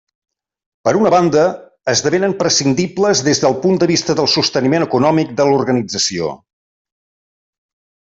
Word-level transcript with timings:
Per 0.87 0.93
una 1.01 1.11
banda, 1.13 1.43
esdevenen 1.93 2.33
prescindibles 2.39 3.23
des 3.29 3.43
del 3.45 3.59
punt 3.67 3.79
de 3.85 3.91
vista 3.95 4.19
del 4.23 4.33
sosteniment 4.39 4.89
econòmic 4.89 5.39
de 5.43 5.51
l'organització. 5.53 6.35